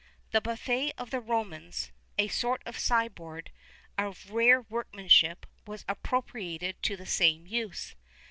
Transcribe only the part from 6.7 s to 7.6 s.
to the same